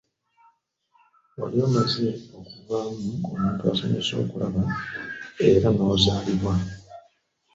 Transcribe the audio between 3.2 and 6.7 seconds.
omuntu asanyusa okulaba era n'ozaalibwa.